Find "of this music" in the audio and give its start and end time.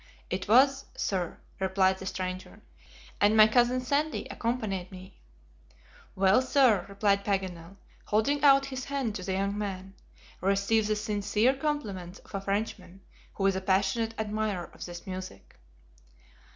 14.73-15.59